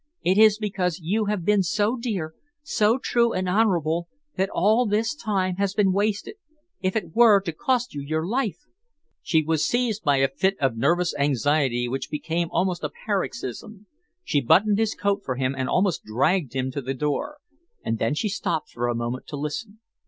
[0.23, 5.13] It is because you have been so dear, so true and honourable, that all this
[5.13, 6.37] time has been wasted.
[6.81, 8.57] If it were to cost you your life!"
[9.21, 13.85] She was seized by a fit of nervous anxiety which became almost a paroxysm.
[14.23, 17.37] She buttoned his coat for him and almost dragged him to the door.
[17.85, 19.81] And then she stopped for a moment to listen.